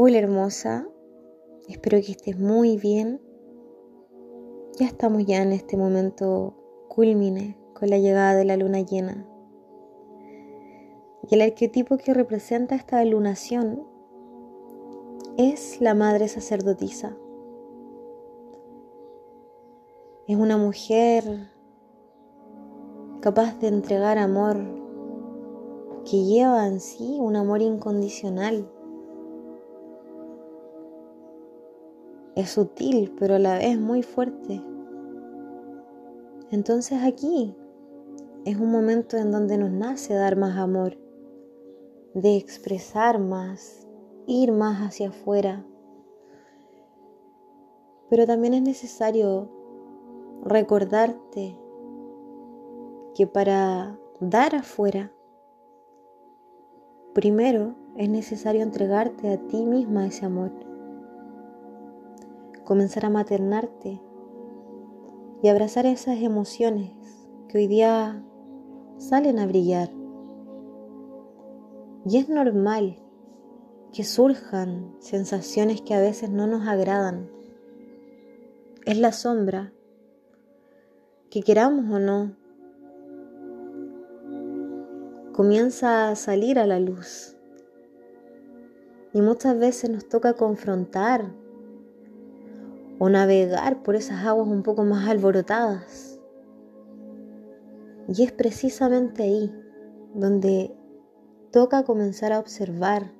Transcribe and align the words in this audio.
Hola 0.00 0.18
hermosa, 0.18 0.86
espero 1.66 1.98
que 1.98 2.12
estés 2.12 2.38
muy 2.38 2.76
bien. 2.76 3.20
Ya 4.78 4.86
estamos 4.86 5.26
ya 5.26 5.42
en 5.42 5.50
este 5.50 5.76
momento 5.76 6.54
culmine 6.86 7.58
con 7.74 7.90
la 7.90 7.98
llegada 7.98 8.36
de 8.36 8.44
la 8.44 8.56
luna 8.56 8.80
llena. 8.82 9.26
Y 11.28 11.34
el 11.34 11.40
arquetipo 11.40 11.96
que 11.96 12.14
representa 12.14 12.76
esta 12.76 13.04
lunación 13.04 13.88
es 15.36 15.80
la 15.80 15.96
madre 15.96 16.28
sacerdotisa. 16.28 17.16
Es 20.28 20.36
una 20.36 20.58
mujer 20.58 21.50
capaz 23.20 23.58
de 23.58 23.66
entregar 23.66 24.16
amor 24.16 24.58
que 26.08 26.22
lleva 26.22 26.68
en 26.68 26.78
sí 26.78 27.16
un 27.18 27.34
amor 27.34 27.62
incondicional 27.62 28.70
es 32.38 32.50
sutil, 32.50 33.12
pero 33.18 33.34
a 33.34 33.38
la 33.40 33.58
vez 33.58 33.80
muy 33.80 34.04
fuerte. 34.04 34.62
Entonces 36.52 37.00
aquí 37.02 37.56
es 38.44 38.56
un 38.56 38.70
momento 38.70 39.16
en 39.16 39.32
donde 39.32 39.58
nos 39.58 39.72
nace 39.72 40.14
dar 40.14 40.36
más 40.36 40.56
amor, 40.56 40.96
de 42.14 42.36
expresar 42.36 43.18
más, 43.18 43.88
ir 44.28 44.52
más 44.52 44.86
hacia 44.86 45.08
afuera. 45.08 45.66
Pero 48.08 48.24
también 48.24 48.54
es 48.54 48.62
necesario 48.62 49.50
recordarte 50.44 51.58
que 53.16 53.26
para 53.26 53.98
dar 54.20 54.54
afuera, 54.54 55.10
primero 57.14 57.74
es 57.96 58.08
necesario 58.08 58.62
entregarte 58.62 59.32
a 59.32 59.38
ti 59.38 59.66
misma 59.66 60.06
ese 60.06 60.24
amor 60.24 60.67
comenzar 62.68 63.06
a 63.06 63.08
maternarte 63.08 63.98
y 65.42 65.48
abrazar 65.48 65.86
esas 65.86 66.18
emociones 66.18 66.90
que 67.48 67.56
hoy 67.56 67.66
día 67.66 68.22
salen 68.98 69.38
a 69.38 69.46
brillar. 69.46 69.90
Y 72.04 72.18
es 72.18 72.28
normal 72.28 72.98
que 73.90 74.04
surjan 74.04 74.94
sensaciones 74.98 75.80
que 75.80 75.94
a 75.94 76.00
veces 76.02 76.28
no 76.28 76.46
nos 76.46 76.68
agradan. 76.68 77.30
Es 78.84 78.98
la 78.98 79.12
sombra, 79.12 79.72
que 81.30 81.42
queramos 81.42 81.90
o 81.90 81.98
no, 81.98 82.36
comienza 85.32 86.10
a 86.10 86.16
salir 86.16 86.58
a 86.58 86.66
la 86.66 86.80
luz. 86.80 87.34
Y 89.14 89.22
muchas 89.22 89.58
veces 89.58 89.88
nos 89.88 90.06
toca 90.06 90.34
confrontar 90.34 91.32
o 92.98 93.08
navegar 93.08 93.82
por 93.82 93.96
esas 93.96 94.24
aguas 94.24 94.48
un 94.48 94.62
poco 94.62 94.84
más 94.84 95.08
alborotadas. 95.08 96.20
Y 98.08 98.22
es 98.24 98.32
precisamente 98.32 99.22
ahí 99.22 99.52
donde 100.14 100.74
toca 101.50 101.84
comenzar 101.84 102.32
a 102.32 102.38
observar 102.38 103.12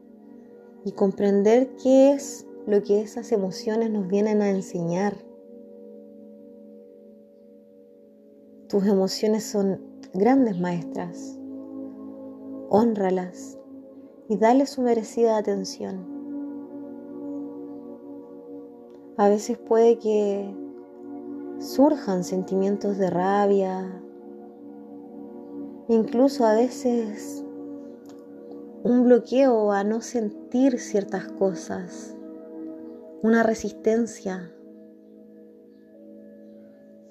y 0.84 0.93
comprender 0.93 1.77
qué 1.83 2.12
es 2.12 2.47
lo 2.67 2.83
que 2.83 3.01
esas 3.01 3.33
emociones 3.33 3.91
nos 3.91 4.09
vienen 4.09 4.43
a 4.43 4.51
enseñar. 4.51 5.17
Tus 8.69 8.87
emociones 8.87 9.45
son 9.45 9.81
grandes 10.12 10.59
maestras. 10.59 11.39
Honralas 12.71 13.59
y 14.29 14.37
dale 14.37 14.67
su 14.67 14.83
merecida 14.83 15.39
atención. 15.39 16.17
A 19.19 19.28
veces 19.28 19.58
puede 19.58 19.98
que 19.98 20.48
surjan 21.58 22.22
sentimientos 22.22 22.98
de 22.98 23.11
rabia, 23.11 24.00
incluso 25.88 26.47
a 26.47 26.54
veces 26.54 27.44
un 28.84 29.03
bloqueo 29.03 29.72
a 29.72 29.82
no 29.82 30.03
sentir 30.03 30.78
ciertas 30.78 31.25
cosas, 31.32 32.15
una 33.25 33.43
resistencia, 33.43 34.53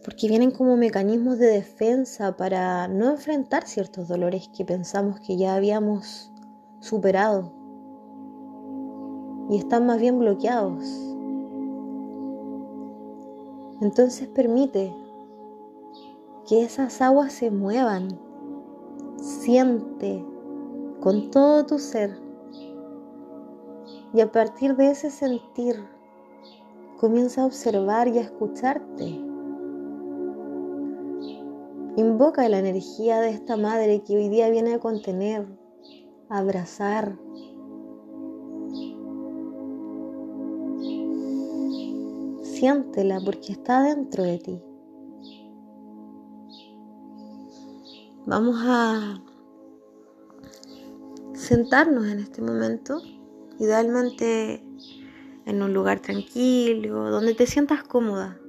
porque 0.02 0.30
vienen 0.30 0.52
como 0.52 0.78
mecanismos 0.78 1.40
de 1.40 1.48
defensa 1.48 2.38
para 2.38 2.88
no 2.88 3.10
enfrentar 3.10 3.68
ciertos 3.68 4.08
dolores 4.08 4.50
que 4.56 4.64
pensamos 4.64 5.20
que 5.20 5.36
ya 5.36 5.56
habíamos 5.56 6.32
superado. 6.80 7.52
Y 9.50 9.58
están 9.58 9.86
más 9.86 10.00
bien 10.00 10.20
bloqueados. 10.20 11.07
Entonces 13.82 14.28
permite 14.28 14.94
que 16.48 16.64
esas 16.64 17.02
aguas 17.02 17.34
se 17.34 17.52
muevan. 17.52 18.20
Siente 19.18 20.24
con 21.00 21.30
todo 21.30 21.66
tu 21.66 21.78
ser. 21.78 22.18
Y 24.14 24.22
a 24.22 24.32
partir 24.32 24.76
de 24.76 24.92
ese 24.92 25.12
sentir, 25.12 25.84
comienza 27.00 27.44
a 27.44 27.46
observar 27.46 28.08
y 28.08 28.18
a 28.18 28.22
escucharte. 28.22 29.06
Invoca 31.98 32.48
la 32.48 32.60
energía 32.60 33.20
de 33.22 33.30
esta 33.30 33.58
madre 33.58 34.04
que 34.04 34.16
hoy 34.16 34.30
día 34.30 34.50
viene 34.50 34.76
a 34.76 34.80
contener, 34.80 35.48
a 36.30 36.40
abrazar, 36.40 37.18
siéntela 42.58 43.20
porque 43.24 43.52
está 43.52 43.84
dentro 43.84 44.24
de 44.24 44.40
ti. 44.40 44.60
Vamos 48.26 48.58
a 48.66 49.22
sentarnos 51.34 52.08
en 52.08 52.20
este 52.20 52.42
momento, 52.42 53.02
idealmente 53.60 54.64
en 55.46 55.62
un 55.62 55.74
lugar 55.74 56.00
tranquilo, 56.00 57.12
donde 57.12 57.36
te 57.36 57.46
sientas 57.46 57.84
cómoda. 57.84 58.40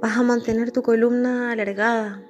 Vas 0.00 0.18
a 0.18 0.22
mantener 0.24 0.72
tu 0.72 0.82
columna 0.82 1.52
alargada. 1.52 2.22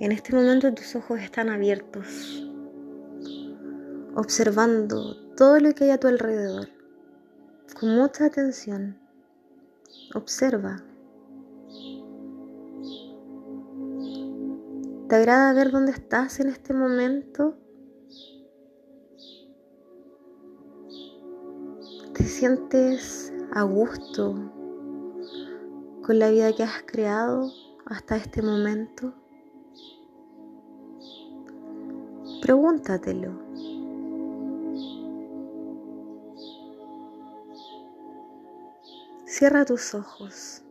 En 0.00 0.10
este 0.10 0.34
momento 0.34 0.74
tus 0.74 0.96
ojos 0.96 1.20
están 1.20 1.48
abiertos, 1.48 2.39
observando 4.20 5.16
todo 5.34 5.58
lo 5.60 5.74
que 5.74 5.84
hay 5.84 5.90
a 5.90 5.98
tu 5.98 6.06
alrededor. 6.06 6.68
Con 7.78 7.96
mucha 7.96 8.26
atención. 8.26 8.98
Observa. 10.14 10.84
¿Te 15.08 15.16
agrada 15.16 15.54
ver 15.54 15.70
dónde 15.70 15.92
estás 15.92 16.38
en 16.38 16.48
este 16.48 16.74
momento? 16.74 17.56
¿Te 22.12 22.24
sientes 22.24 23.32
a 23.52 23.62
gusto 23.62 24.34
con 26.04 26.18
la 26.18 26.30
vida 26.30 26.54
que 26.54 26.62
has 26.62 26.82
creado 26.84 27.50
hasta 27.86 28.16
este 28.16 28.42
momento? 28.42 29.14
Pregúntatelo. 32.42 33.49
Cierra 39.30 39.64
tus 39.64 39.94
ojos. 39.94 40.64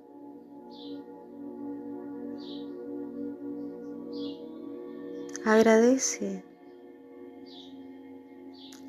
Agradece. 5.45 6.43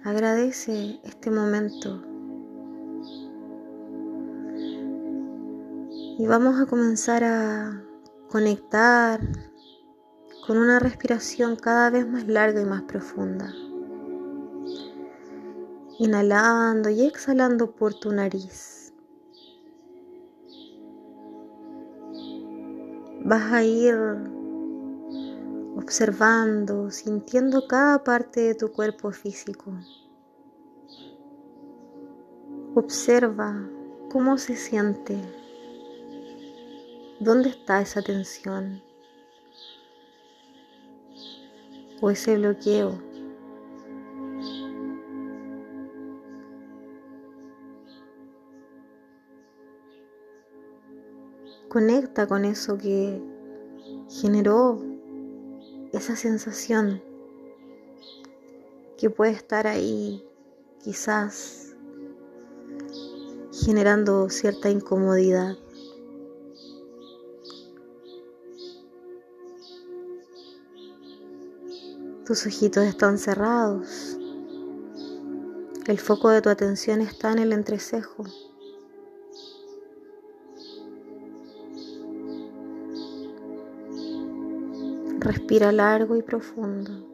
Agradece 0.03 0.99
este 1.05 1.31
momento. 1.31 2.03
Y 6.19 6.27
vamos 6.27 6.61
a 6.61 6.67
comenzar 6.67 7.23
a 7.23 7.81
conectar 8.29 9.21
con 10.49 10.59
una 10.59 10.81
respiración 10.81 11.55
cada 11.55 11.91
vez 11.91 12.09
más 12.09 12.27
larga 12.27 12.61
y 12.61 12.65
más 12.65 12.83
profunda. 12.83 13.55
Inhalando 16.01 16.91
y 16.91 17.07
exhalando 17.07 17.71
por 17.71 17.95
tu 17.95 18.11
nariz. 18.11 18.80
Vas 23.31 23.53
a 23.53 23.63
ir 23.63 23.95
observando, 25.77 26.91
sintiendo 26.91 27.69
cada 27.69 28.03
parte 28.03 28.41
de 28.41 28.55
tu 28.57 28.73
cuerpo 28.73 29.13
físico. 29.13 29.73
Observa 32.75 33.55
cómo 34.11 34.37
se 34.37 34.57
siente, 34.57 35.17
dónde 37.21 37.51
está 37.51 37.81
esa 37.81 38.03
tensión 38.03 38.83
o 42.01 42.11
ese 42.11 42.37
bloqueo. 42.37 43.10
Conecta 51.71 52.27
con 52.27 52.45
eso 52.45 52.77
que 52.77 53.23
generó 54.09 54.83
esa 55.93 56.17
sensación 56.17 57.01
que 58.99 59.09
puede 59.09 59.31
estar 59.31 59.69
ahí 59.69 60.27
quizás 60.83 61.77
generando 63.53 64.29
cierta 64.31 64.69
incomodidad. 64.69 65.57
Tus 72.27 72.47
ojitos 72.47 72.85
están 72.85 73.17
cerrados. 73.17 74.19
El 75.87 76.01
foco 76.01 76.31
de 76.31 76.43
tu 76.43 76.49
atención 76.49 77.01
está 77.01 77.31
en 77.31 77.39
el 77.39 77.53
entrecejo. 77.53 78.25
Respira 85.31 85.71
largo 85.71 86.17
y 86.17 86.23
profundo. 86.23 87.07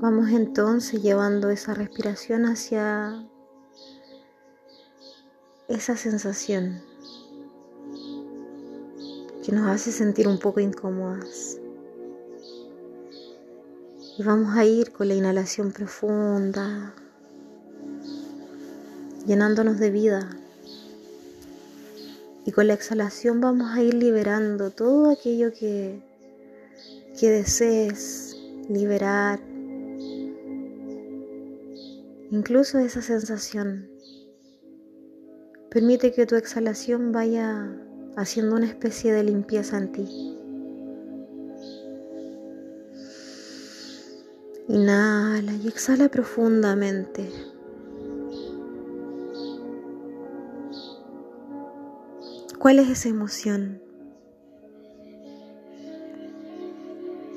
Vamos 0.00 0.30
entonces 0.30 1.00
llevando 1.00 1.50
esa 1.50 1.72
respiración 1.72 2.46
hacia 2.46 3.28
esa 5.68 5.96
sensación 5.96 6.82
que 9.44 9.52
nos 9.52 9.68
hace 9.68 9.92
sentir 9.92 10.26
un 10.26 10.40
poco 10.40 10.58
incómodas. 10.58 11.60
Y 14.18 14.24
vamos 14.24 14.56
a 14.56 14.64
ir 14.64 14.90
con 14.90 15.06
la 15.06 15.14
inhalación 15.14 15.70
profunda, 15.70 16.92
llenándonos 19.28 19.78
de 19.78 19.90
vida. 19.92 20.28
Y 22.46 22.52
con 22.52 22.68
la 22.68 22.74
exhalación 22.74 23.40
vamos 23.40 23.72
a 23.74 23.82
ir 23.82 23.94
liberando 23.94 24.70
todo 24.70 25.10
aquello 25.10 25.52
que, 25.52 26.00
que 27.18 27.28
desees 27.28 28.36
liberar. 28.68 29.40
Incluso 32.30 32.78
esa 32.78 33.02
sensación. 33.02 33.90
Permite 35.70 36.12
que 36.12 36.24
tu 36.24 36.36
exhalación 36.36 37.10
vaya 37.10 37.68
haciendo 38.16 38.54
una 38.56 38.66
especie 38.66 39.12
de 39.12 39.24
limpieza 39.24 39.78
en 39.78 39.92
ti. 39.92 40.36
Inhala 44.68 45.52
y 45.52 45.68
exhala 45.68 46.08
profundamente. 46.08 47.28
¿Cuál 52.66 52.80
es 52.80 52.88
esa 52.88 53.10
emoción 53.10 53.80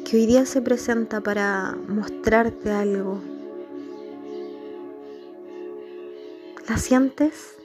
que 0.04 0.18
hoy 0.18 0.26
día 0.26 0.44
se 0.48 0.60
presenta 0.60 1.22
para 1.22 1.78
mostrarte 1.88 2.72
algo? 2.72 3.22
¿La 6.68 6.78
sientes? 6.80 7.60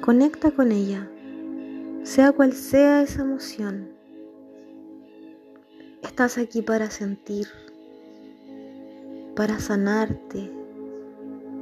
Conecta 0.00 0.50
con 0.50 0.72
ella, 0.72 1.10
sea 2.02 2.32
cual 2.32 2.54
sea 2.54 3.02
esa 3.02 3.20
emoción. 3.20 3.90
Estás 6.02 6.38
aquí 6.38 6.62
para 6.62 6.90
sentir, 6.90 7.48
para 9.36 9.58
sanarte 9.58 10.50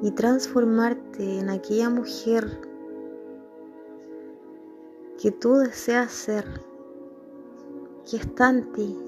y 0.02 0.12
transformarte 0.12 1.40
en 1.40 1.50
aquella 1.50 1.90
mujer 1.90 2.70
que 5.22 5.30
tú 5.30 5.54
deseas 5.54 6.10
ser, 6.10 6.44
que 8.10 8.16
está 8.16 8.50
en 8.50 8.72
ti. 8.72 8.98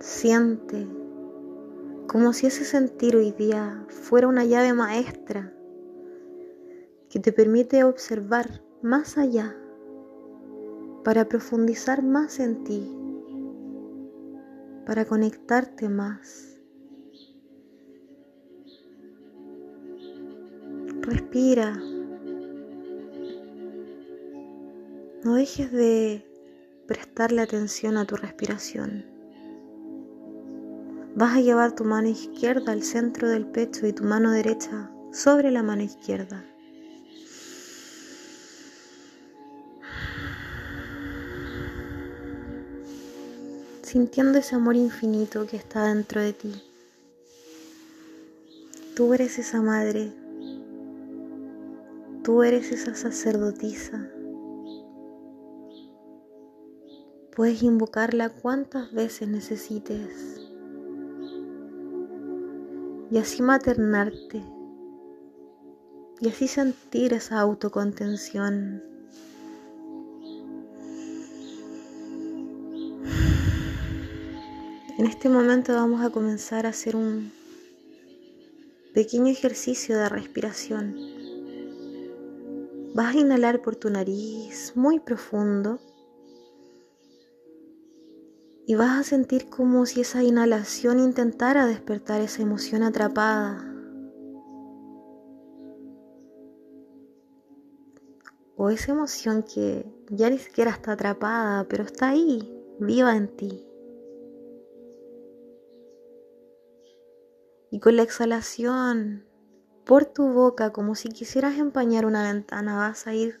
Siente 0.00 0.84
como 2.08 2.32
si 2.32 2.48
ese 2.48 2.64
sentir 2.64 3.14
hoy 3.14 3.30
día 3.30 3.86
fuera 3.86 4.26
una 4.26 4.44
llave 4.44 4.72
maestra 4.72 5.54
que 7.08 7.20
te 7.20 7.32
permite 7.32 7.84
observar 7.84 8.64
más 8.82 9.16
allá 9.16 9.56
para 11.04 11.28
profundizar 11.28 12.02
más 12.02 12.40
en 12.40 12.64
ti, 12.64 12.96
para 14.84 15.04
conectarte 15.04 15.88
más. 15.88 16.49
Respira. 21.10 21.74
No 25.24 25.34
dejes 25.34 25.72
de 25.72 26.24
prestarle 26.86 27.42
atención 27.42 27.96
a 27.96 28.04
tu 28.04 28.14
respiración. 28.14 29.04
Vas 31.16 31.36
a 31.36 31.40
llevar 31.40 31.74
tu 31.74 31.82
mano 31.82 32.06
izquierda 32.06 32.70
al 32.70 32.84
centro 32.84 33.28
del 33.28 33.44
pecho 33.44 33.88
y 33.88 33.92
tu 33.92 34.04
mano 34.04 34.30
derecha 34.30 34.88
sobre 35.12 35.50
la 35.50 35.64
mano 35.64 35.82
izquierda. 35.82 36.44
Sintiendo 43.82 44.38
ese 44.38 44.54
amor 44.54 44.76
infinito 44.76 45.44
que 45.48 45.56
está 45.56 45.92
dentro 45.92 46.20
de 46.20 46.34
ti. 46.34 46.62
Tú 48.94 49.12
eres 49.12 49.40
esa 49.40 49.60
madre. 49.60 50.19
Tú 52.30 52.44
eres 52.44 52.70
esa 52.70 52.94
sacerdotisa. 52.94 54.08
Puedes 57.34 57.60
invocarla 57.60 58.28
cuantas 58.28 58.92
veces 58.92 59.26
necesites 59.26 60.40
y 63.10 63.18
así 63.18 63.42
maternarte 63.42 64.44
y 66.20 66.28
así 66.28 66.46
sentir 66.46 67.14
esa 67.14 67.40
autocontención. 67.40 68.80
En 74.98 75.06
este 75.06 75.28
momento 75.28 75.74
vamos 75.74 76.00
a 76.00 76.10
comenzar 76.10 76.66
a 76.66 76.68
hacer 76.68 76.94
un 76.94 77.32
pequeño 78.94 79.26
ejercicio 79.32 79.98
de 79.98 80.08
respiración. 80.08 81.19
Vas 83.00 83.14
a 83.14 83.18
inhalar 83.18 83.62
por 83.62 83.76
tu 83.76 83.88
nariz 83.88 84.76
muy 84.76 85.00
profundo 85.00 85.80
y 88.66 88.74
vas 88.74 89.00
a 89.00 89.02
sentir 89.04 89.48
como 89.48 89.86
si 89.86 90.02
esa 90.02 90.22
inhalación 90.22 90.98
intentara 90.98 91.64
despertar 91.64 92.20
esa 92.20 92.42
emoción 92.42 92.82
atrapada. 92.82 93.64
O 98.58 98.68
esa 98.68 98.92
emoción 98.92 99.44
que 99.44 99.90
ya 100.10 100.28
ni 100.28 100.36
siquiera 100.36 100.70
está 100.70 100.92
atrapada, 100.92 101.66
pero 101.70 101.84
está 101.84 102.10
ahí, 102.10 102.54
viva 102.80 103.16
en 103.16 103.34
ti. 103.34 103.66
Y 107.70 107.80
con 107.80 107.96
la 107.96 108.02
exhalación 108.02 109.29
por 109.90 110.04
tu 110.04 110.28
boca, 110.28 110.70
como 110.70 110.94
si 110.94 111.08
quisieras 111.08 111.58
empañar 111.58 112.06
una 112.06 112.22
ventana, 112.22 112.76
vas 112.76 113.08
a 113.08 113.12
ir 113.12 113.40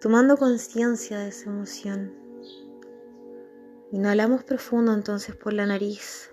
tomando 0.00 0.38
conciencia 0.38 1.18
de 1.18 1.28
esa 1.28 1.50
emoción. 1.50 2.14
Inhalamos 3.90 4.44
profundo 4.44 4.94
entonces 4.94 5.36
por 5.36 5.52
la 5.52 5.66
nariz. 5.66 6.30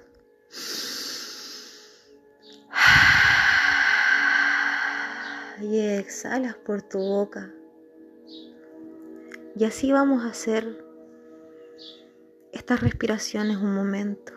Y 5.61 5.77
exhalas 5.77 6.55
por 6.55 6.81
tu 6.81 6.97
boca. 6.97 7.53
Y 9.57 9.65
así 9.65 9.91
vamos 9.91 10.23
a 10.23 10.29
hacer 10.29 10.81
estas 12.53 12.79
respiraciones 12.79 13.57
un 13.57 13.75
momento. 13.75 14.31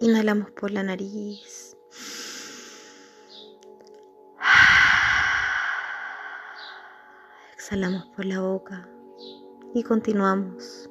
Inhalamos 0.00 0.50
por 0.52 0.70
la 0.70 0.82
nariz. 0.82 1.75
Exhalamos 7.66 8.06
por 8.14 8.24
la 8.24 8.40
boca 8.40 8.88
y 9.74 9.82
continuamos. 9.82 10.85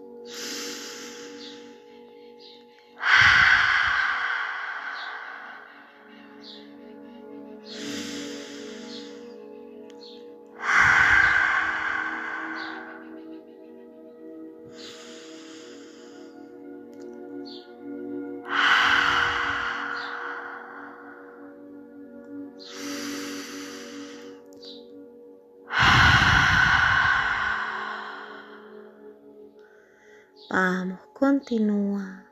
Continúa, 31.15 32.25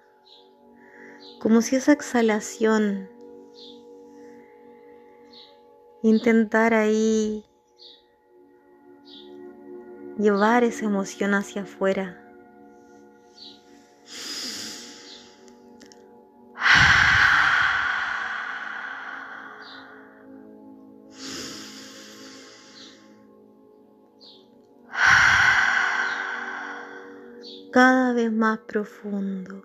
como 1.40 1.62
si 1.62 1.78
esa 1.78 1.94
exhalación 1.94 3.10
intentar 6.02 6.74
ahí 6.74 7.46
llevar 10.20 10.66
esa 10.66 10.84
emoción 10.84 11.34
hacia 11.34 11.62
afuera. 11.62 12.23
Cada 27.74 28.14
vez 28.14 28.32
más 28.32 28.60
profundo. 28.60 29.64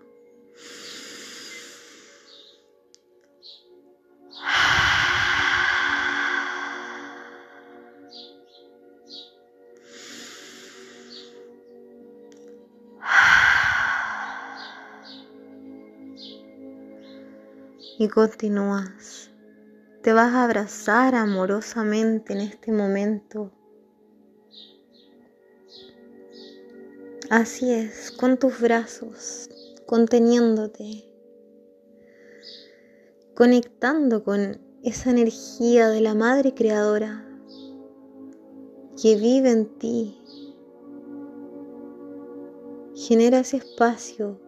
Y 17.99 18.07
continúas. 18.07 19.29
Te 20.01 20.13
vas 20.13 20.33
a 20.33 20.45
abrazar 20.45 21.13
amorosamente 21.13 22.33
en 22.33 22.39
este 22.39 22.71
momento 22.71 23.51
Así 27.29 27.71
es, 27.71 28.09
con 28.09 28.37
tus 28.37 28.59
brazos, 28.59 29.51
conteniéndote, 29.85 31.05
conectando 33.35 34.23
con 34.23 34.59
esa 34.81 35.11
energía 35.11 35.89
de 35.89 36.01
la 36.01 36.15
Madre 36.15 36.55
Creadora 36.55 37.23
que 38.99 39.15
vive 39.15 39.51
en 39.51 39.67
ti. 39.77 40.17
Genera 42.95 43.41
ese 43.41 43.57
espacio 43.57 44.39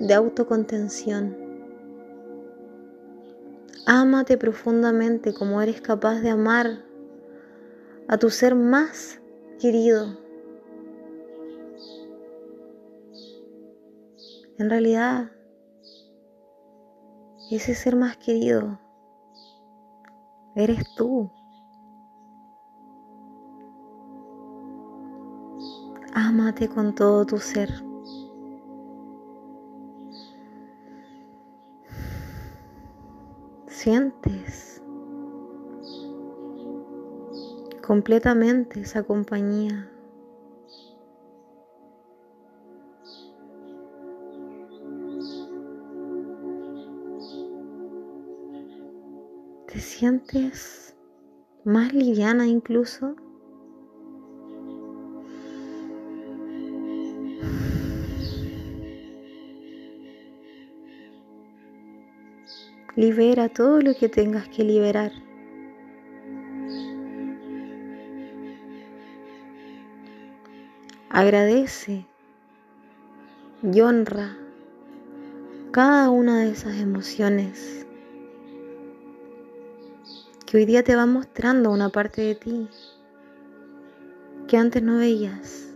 de 0.00 0.14
autocontención. 0.14 1.36
Ámate 3.84 4.38
profundamente 4.38 5.34
como 5.34 5.60
eres 5.60 5.82
capaz 5.82 6.20
de 6.20 6.30
amar 6.30 6.86
a 8.06 8.16
tu 8.16 8.30
ser 8.30 8.54
más 8.54 9.20
querido 9.60 10.17
En 14.58 14.68
realidad, 14.68 15.30
ese 17.48 17.76
ser 17.76 17.94
más 17.94 18.16
querido 18.16 18.80
eres 20.56 20.94
tú. 20.96 21.30
Ámate 26.12 26.68
con 26.68 26.92
todo 26.94 27.24
tu 27.24 27.38
ser. 27.38 27.70
Sientes 33.68 34.82
completamente 37.86 38.80
esa 38.80 39.04
compañía. 39.04 39.88
¿Te 49.78 49.84
sientes 49.84 50.96
más 51.64 51.92
liviana 51.94 52.48
incluso? 52.48 53.14
Libera 62.96 63.48
todo 63.50 63.80
lo 63.80 63.94
que 63.94 64.08
tengas 64.08 64.48
que 64.48 64.64
liberar. 64.64 65.12
Agradece 71.08 72.04
y 73.62 73.80
honra 73.80 74.36
cada 75.70 76.10
una 76.10 76.40
de 76.40 76.50
esas 76.50 76.78
emociones 76.78 77.87
que 80.48 80.56
hoy 80.56 80.64
día 80.64 80.82
te 80.82 80.96
va 80.96 81.04
mostrando 81.04 81.70
una 81.70 81.90
parte 81.90 82.22
de 82.22 82.34
ti 82.34 82.68
que 84.46 84.56
antes 84.56 84.82
no 84.82 84.96
veías. 84.96 85.68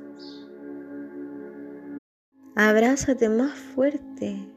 Abrázate 2.55 3.29
más 3.29 3.53
fuerte. 3.53 4.49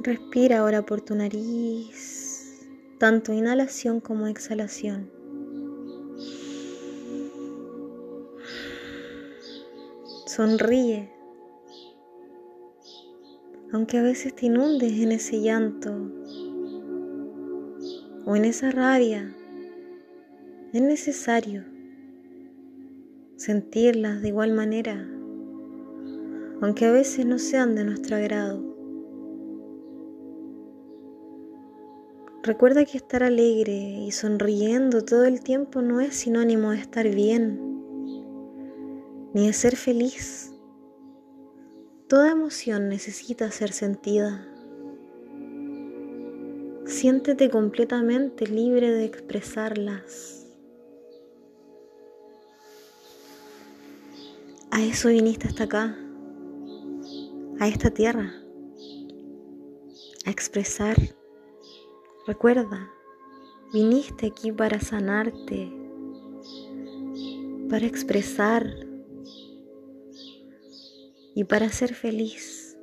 Respira 0.00 0.58
ahora 0.58 0.84
por 0.84 1.00
tu 1.00 1.14
nariz, 1.14 2.66
tanto 2.98 3.32
inhalación 3.32 4.00
como 4.00 4.26
exhalación. 4.26 5.12
Sonríe 10.26 11.13
aunque 13.74 13.98
a 13.98 14.02
veces 14.02 14.32
te 14.36 14.46
inundes 14.46 14.92
en 14.92 15.10
ese 15.10 15.40
llanto 15.40 15.90
o 18.24 18.36
en 18.36 18.44
esa 18.44 18.70
rabia, 18.70 19.34
es 20.72 20.80
necesario 20.80 21.64
sentirlas 23.34 24.22
de 24.22 24.28
igual 24.28 24.52
manera, 24.52 25.04
aunque 26.62 26.84
a 26.84 26.92
veces 26.92 27.26
no 27.26 27.40
sean 27.40 27.74
de 27.74 27.84
nuestro 27.84 28.14
agrado. 28.14 28.62
Recuerda 32.44 32.84
que 32.84 32.96
estar 32.96 33.24
alegre 33.24 34.04
y 34.06 34.12
sonriendo 34.12 35.04
todo 35.04 35.24
el 35.24 35.40
tiempo 35.40 35.82
no 35.82 36.00
es 36.00 36.14
sinónimo 36.14 36.70
de 36.70 36.78
estar 36.78 37.08
bien, 37.12 37.58
ni 39.34 39.48
de 39.48 39.52
ser 39.52 39.74
feliz. 39.74 40.53
Toda 42.14 42.30
emoción 42.30 42.88
necesita 42.88 43.50
ser 43.50 43.72
sentida. 43.72 44.46
Siéntete 46.86 47.50
completamente 47.50 48.46
libre 48.46 48.92
de 48.92 49.04
expresarlas. 49.04 50.46
A 54.70 54.80
eso 54.84 55.08
viniste 55.08 55.48
hasta 55.48 55.64
acá, 55.64 55.98
a 57.58 57.66
esta 57.66 57.90
tierra, 57.90 58.32
a 60.24 60.30
expresar. 60.30 60.96
Recuerda, 62.28 62.88
viniste 63.72 64.26
aquí 64.28 64.52
para 64.52 64.78
sanarte, 64.78 65.68
para 67.68 67.84
expresar 67.84 68.93
y 71.34 71.44
para 71.44 71.68
ser 71.70 71.94
feliz. 71.94 72.76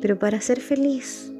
Pero 0.00 0.18
para 0.18 0.40
ser 0.40 0.60
feliz 0.60 1.32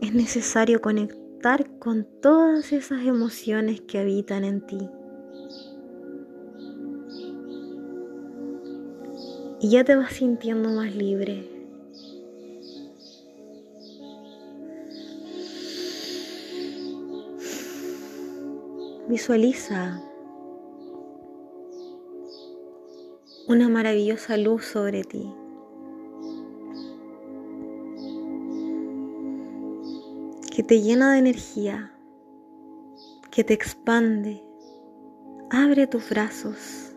es 0.00 0.14
necesario 0.14 0.80
conectar 0.80 1.78
con 1.78 2.06
todas 2.20 2.72
esas 2.72 3.04
emociones 3.04 3.80
que 3.80 3.98
habitan 3.98 4.44
en 4.44 4.66
ti. 4.66 4.78
Y 9.60 9.70
ya 9.70 9.84
te 9.84 9.94
vas 9.94 10.12
sintiendo 10.12 10.70
más 10.70 10.94
libre. 10.94 11.48
Visualiza 19.08 20.02
una 23.52 23.68
maravillosa 23.68 24.36
luz 24.36 24.64
sobre 24.64 25.04
ti. 25.04 25.32
que 30.54 30.62
te 30.62 30.82
llena 30.82 31.12
de 31.12 31.18
energía, 31.18 31.94
que 33.30 33.42
te 33.42 33.54
expande. 33.54 34.44
Abre 35.48 35.86
tus 35.86 36.10
brazos 36.10 36.92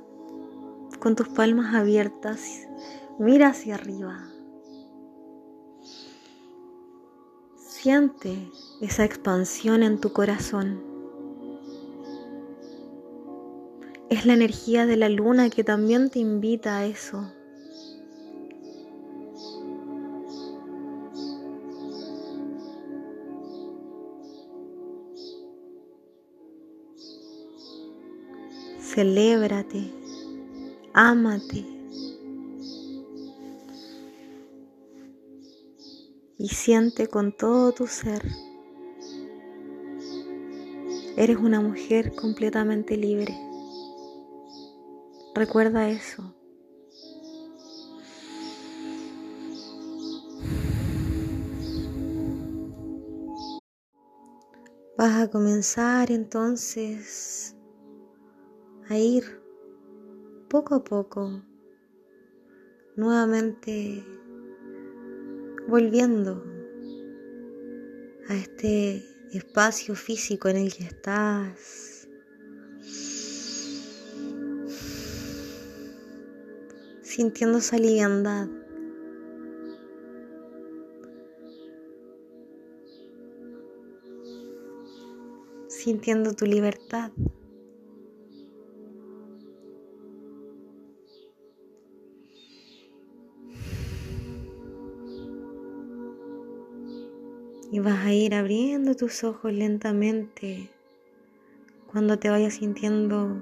con 0.99 1.15
tus 1.15 1.29
palmas 1.29 1.73
abiertas, 1.73 2.67
mira 3.17 3.49
hacia 3.49 3.75
arriba. 3.75 4.27
Siente 7.55 8.51
esa 8.81 9.05
expansión 9.05 9.83
en 9.83 10.01
tu 10.01 10.11
corazón. 10.11 10.94
Es 14.07 14.25
la 14.27 14.33
energía 14.33 14.85
de 14.85 14.97
la 14.97 15.09
luna 15.09 15.49
que 15.49 15.63
también 15.63 16.11
te 16.11 16.19
invita 16.19 16.77
a 16.77 16.85
eso. 16.85 17.31
Celébrate, 28.79 29.91
ámate. 30.93 31.65
Y 36.37 36.49
siente 36.49 37.07
con 37.07 37.35
todo 37.35 37.71
tu 37.71 37.87
ser. 37.87 38.21
Eres 41.17 41.37
una 41.37 41.59
mujer 41.59 42.13
completamente 42.15 42.95
libre. 42.95 43.35
Recuerda 45.35 45.89
eso. 45.89 46.33
Vas 54.97 55.21
a 55.21 55.29
comenzar 55.29 56.09
entonces 56.09 57.53
a 58.87 58.97
ir 58.97 59.25
poco 60.49 60.75
a 60.75 60.83
poco, 60.85 61.43
nuevamente 62.95 64.05
volviendo 65.67 66.45
a 68.29 68.35
este 68.35 69.03
espacio 69.33 69.95
físico 69.95 70.47
en 70.47 70.55
el 70.55 70.73
que 70.73 70.85
estás. 70.85 71.94
Sintiendo 77.15 77.59
esa 77.59 77.77
liviandad. 77.77 78.49
Sintiendo 85.69 86.33
tu 86.33 86.45
libertad. 86.45 87.13
Y 97.71 97.79
vas 97.79 98.05
a 98.05 98.13
ir 98.13 98.35
abriendo 98.35 98.93
tus 98.95 99.23
ojos 99.23 99.53
lentamente 99.53 100.69
cuando 101.89 102.19
te 102.19 102.29
vayas 102.29 102.55
sintiendo 102.55 103.41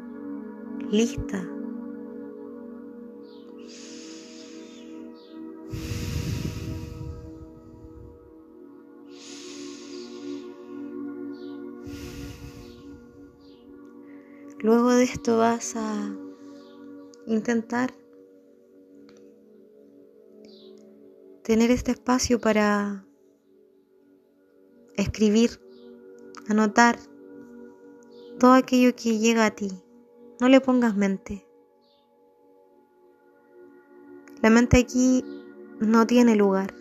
lista. 0.92 1.53
Luego 14.64 14.92
de 14.92 15.04
esto 15.04 15.40
vas 15.40 15.76
a 15.76 16.16
intentar 17.28 17.94
tener 21.44 21.70
este 21.70 21.92
espacio 21.92 22.40
para 22.40 23.06
escribir, 24.96 25.60
anotar 26.48 26.98
todo 28.40 28.54
aquello 28.54 28.96
que 28.96 29.20
llega 29.20 29.48
a 29.48 29.52
ti. 29.52 29.70
No 30.40 30.48
le 30.48 30.62
pongas 30.62 30.96
mente. 30.96 31.46
La 34.42 34.50
mente 34.50 34.78
aquí 34.78 35.26
no 35.82 36.08
tiene 36.08 36.38
lugar. 36.38 36.74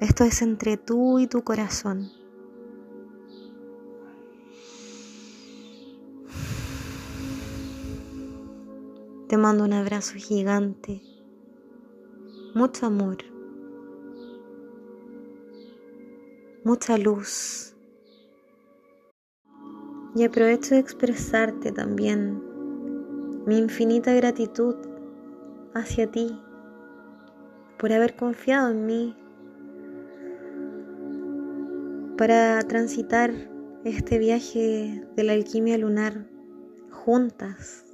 Esto 0.00 0.24
es 0.24 0.42
entre 0.42 0.78
tú 0.78 1.20
y 1.20 1.28
tu 1.28 1.44
corazón. 1.44 2.10
Te 9.34 9.38
mando 9.38 9.64
un 9.64 9.72
abrazo 9.72 10.14
gigante. 10.14 11.02
Mucho 12.54 12.86
amor. 12.86 13.16
mucha 16.62 16.96
luz. 16.98 17.74
Y 20.14 20.22
aprovecho 20.22 20.76
de 20.76 20.80
expresarte 20.82 21.72
también 21.72 22.40
mi 23.44 23.58
infinita 23.58 24.14
gratitud 24.14 24.76
hacia 25.74 26.08
ti 26.08 26.40
por 27.76 27.92
haber 27.92 28.14
confiado 28.14 28.70
en 28.70 28.86
mí 28.86 29.16
para 32.16 32.62
transitar 32.68 33.32
este 33.84 34.20
viaje 34.20 35.04
de 35.16 35.24
la 35.24 35.32
alquimia 35.32 35.76
lunar 35.76 36.24
juntas. 36.92 37.93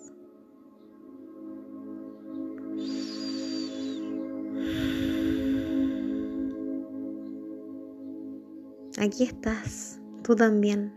Aquí 9.02 9.22
estás, 9.22 9.98
tú 10.22 10.36
también, 10.36 10.92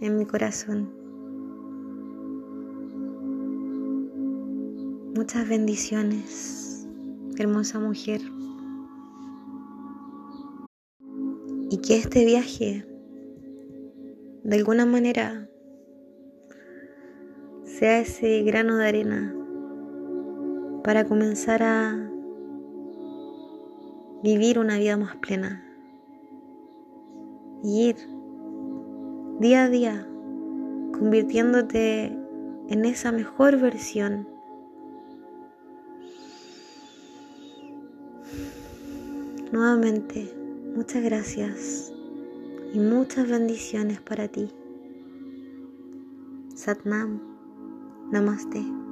en 0.00 0.16
mi 0.16 0.24
corazón. 0.24 0.90
Muchas 5.14 5.46
bendiciones, 5.46 6.88
hermosa 7.36 7.80
mujer. 7.80 8.22
Y 11.68 11.76
que 11.82 11.98
este 11.98 12.24
viaje, 12.24 12.86
de 14.42 14.56
alguna 14.56 14.86
manera, 14.86 15.46
sea 17.66 18.00
ese 18.00 18.40
grano 18.40 18.78
de 18.78 18.88
arena 18.88 19.36
para 20.82 21.04
comenzar 21.04 21.62
a 21.62 22.10
vivir 24.22 24.58
una 24.58 24.78
vida 24.78 24.96
más 24.96 25.16
plena 25.16 25.63
y 27.64 27.88
ir 27.88 27.96
día 29.40 29.64
a 29.64 29.68
día 29.68 30.06
convirtiéndote 30.92 32.16
en 32.68 32.84
esa 32.84 33.10
mejor 33.10 33.58
versión. 33.58 34.28
Nuevamente, 39.50 40.32
muchas 40.76 41.02
gracias 41.02 41.92
y 42.72 42.78
muchas 42.78 43.28
bendiciones 43.28 44.00
para 44.00 44.28
ti. 44.28 44.50
Satnam, 46.54 47.20
Namaste. 48.10 48.83